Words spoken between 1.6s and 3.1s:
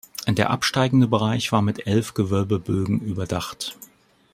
mit elf Gewölbebögen